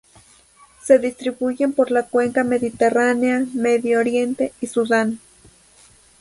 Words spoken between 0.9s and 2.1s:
distribuyen por la